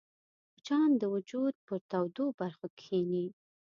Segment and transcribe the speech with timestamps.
[0.53, 3.25] مچان د وجود پر تودو برخو کښېني